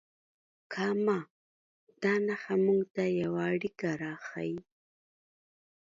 [0.73, 1.19] کامه
[2.01, 4.57] دا نښه موږ ته یوه اړیکه راښیي.